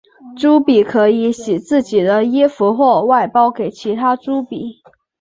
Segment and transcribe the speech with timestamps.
[0.35, 4.81] 朱比可以洗自己的衣服或外包给其他朱比。